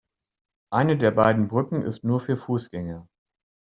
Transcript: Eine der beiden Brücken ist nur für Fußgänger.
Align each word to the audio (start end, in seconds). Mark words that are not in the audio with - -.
Eine 0.73 0.97
der 0.97 1.11
beiden 1.11 1.47
Brücken 1.47 1.83
ist 1.83 2.03
nur 2.03 2.19
für 2.19 2.35
Fußgänger. 2.35 3.07